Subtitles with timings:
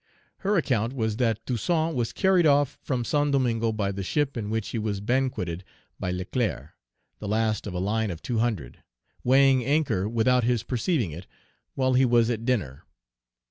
[0.39, 4.49] Her account was that Toussaint was carried off from Saint Domingo by the ship in
[4.49, 5.63] which he was banqueted
[5.99, 6.71] by Leclerc
[7.19, 8.81] (the last of a line of two hundred),
[9.23, 11.27] weighing anchor without his perceiving it,
[11.75, 12.81] while he was at dinner.